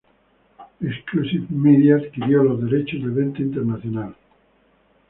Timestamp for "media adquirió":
1.51-2.41